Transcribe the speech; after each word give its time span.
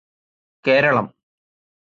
Keralam 0.65 1.07